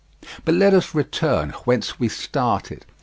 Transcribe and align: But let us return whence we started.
But 0.45 0.55
let 0.55 0.73
us 0.73 0.95
return 0.95 1.51
whence 1.65 1.99
we 1.99 2.09
started. 2.09 2.85